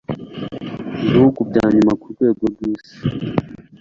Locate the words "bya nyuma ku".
1.49-2.05